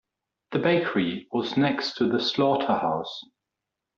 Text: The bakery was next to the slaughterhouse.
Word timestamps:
The 0.53 0.57
bakery 0.57 1.27
was 1.31 1.57
next 1.57 1.97
to 1.97 2.07
the 2.09 2.19
slaughterhouse. 2.19 3.21